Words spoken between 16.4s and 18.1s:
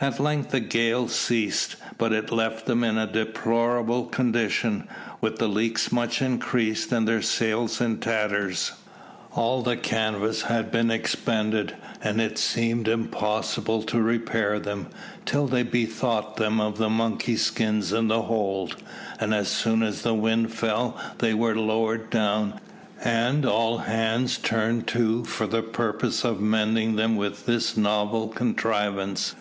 of the monkey skins in